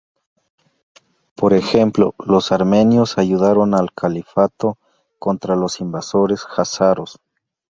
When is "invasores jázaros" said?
5.79-7.19